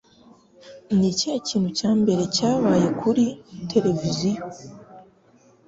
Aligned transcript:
ni 0.97 1.05
ikihe 1.11 1.35
kintu 1.47 1.69
cya 1.77 1.91
mbere 1.99 2.23
cyabaye 2.35 2.87
kuri 3.01 3.25
televiziyo? 3.71 4.43